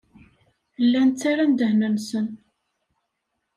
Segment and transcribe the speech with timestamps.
[0.83, 2.27] Llan ttarran ddehn-nsen.